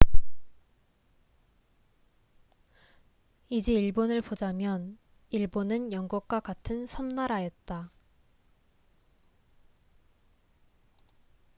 [3.49, 4.97] 이제 일본을 보자면
[5.29, 7.91] 일본은 영국과 같은 섬나라였다